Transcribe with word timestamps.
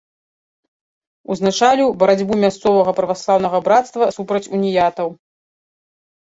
Узначаліў 1.35 1.87
барацьбу 2.03 2.33
мясцовага 2.45 2.91
праваслаўнага 3.01 3.57
брацтва 3.69 4.09
супраць 4.17 4.43
уніятаў. 4.61 5.07